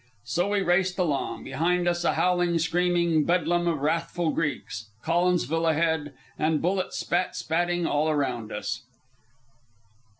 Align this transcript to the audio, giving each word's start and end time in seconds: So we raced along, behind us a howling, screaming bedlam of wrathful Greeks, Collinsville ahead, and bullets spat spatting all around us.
So 0.23 0.49
we 0.49 0.63
raced 0.63 0.97
along, 0.97 1.43
behind 1.43 1.87
us 1.87 2.03
a 2.03 2.13
howling, 2.15 2.57
screaming 2.57 3.23
bedlam 3.23 3.67
of 3.67 3.81
wrathful 3.81 4.31
Greeks, 4.31 4.89
Collinsville 5.05 5.69
ahead, 5.69 6.15
and 6.39 6.59
bullets 6.59 6.97
spat 6.97 7.35
spatting 7.35 7.85
all 7.85 8.09
around 8.09 8.51
us. 8.51 8.81